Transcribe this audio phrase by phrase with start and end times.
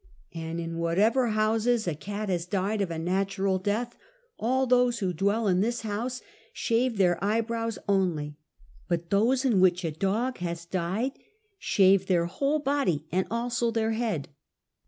[0.33, 3.95] And in whatever houses a cat has died by a natural death,
[4.39, 8.35] all those who dwell in this house shave their eyebrows only,
[8.87, 11.11] but those in which a dog has died
[11.59, 14.29] shave their whole body and also their head.